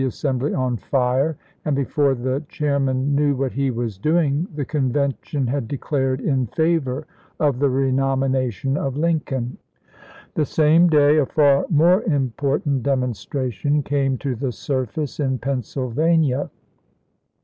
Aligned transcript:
assembly 0.03 0.51
on 0.51 0.75
fire, 0.77 1.37
and 1.63 1.75
before 1.75 2.15
the 2.15 2.43
chairman 2.49 3.13
knew 3.13 3.35
what 3.35 3.51
he 3.51 3.69
was 3.69 3.99
doing 3.99 4.47
the 4.55 4.65
Convention 4.65 5.45
had 5.45 5.67
declared 5.67 6.19
in 6.19 6.47
favor 6.47 7.05
of 7.39 7.59
the 7.59 7.69
renomination 7.69 8.75
of 8.77 8.97
Lincoln. 8.97 9.59
The 10.33 10.45
same 10.47 10.87
day 10.87 11.17
a 11.17 11.27
far 11.27 11.67
more 11.69 12.01
important 12.05 12.81
demonstra 12.81 13.51
tion 13.53 13.83
came 13.83 14.17
to 14.17 14.33
the 14.33 14.51
surface 14.51 15.19
in 15.19 15.37
Pennsylvania. 15.37 16.49